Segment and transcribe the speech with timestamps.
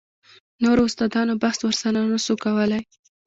[0.63, 2.81] نورو استادانو بحث ورسره نه سو کولاى.